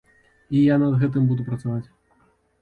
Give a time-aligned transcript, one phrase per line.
[0.59, 1.87] І я над гэтым буду працаваць.